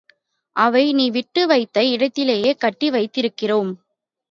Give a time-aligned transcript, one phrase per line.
[0.55, 3.71] அவை நீ விட்டு வைத்த இடத்திலேயே கட்டி வைத்திருக்கிறோம்.